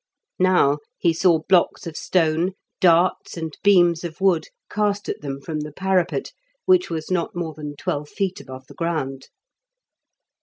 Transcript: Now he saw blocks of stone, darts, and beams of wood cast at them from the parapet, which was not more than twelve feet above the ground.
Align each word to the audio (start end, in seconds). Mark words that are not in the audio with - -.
Now 0.39 0.79
he 0.97 1.13
saw 1.13 1.41
blocks 1.47 1.85
of 1.85 1.95
stone, 1.95 2.53
darts, 2.79 3.37
and 3.37 3.55
beams 3.61 4.03
of 4.03 4.19
wood 4.19 4.47
cast 4.67 5.07
at 5.09 5.21
them 5.21 5.39
from 5.39 5.59
the 5.59 5.71
parapet, 5.71 6.31
which 6.65 6.89
was 6.89 7.11
not 7.11 7.35
more 7.35 7.53
than 7.53 7.75
twelve 7.75 8.09
feet 8.09 8.39
above 8.41 8.65
the 8.65 8.73
ground. 8.73 9.27